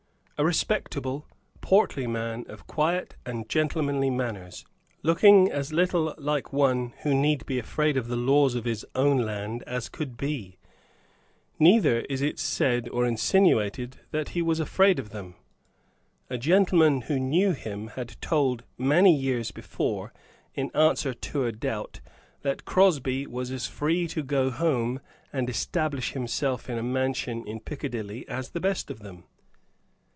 [0.37, 1.27] A respectable,
[1.61, 4.65] portly man, of quiet and gentlemanly manners,
[5.03, 9.19] looking as little like one who need be afraid of the laws of his own
[9.19, 10.57] land as can be.
[11.59, 15.35] Neither is it said or insinuated that he was afraid of them.
[16.27, 20.11] A gentleman who knew him had told, many years before,
[20.55, 22.01] in answer to a doubt,
[22.41, 27.59] that Crosby was as free to go home and establish himself in a mansion in
[27.59, 29.25] Piccadilly as the best of them.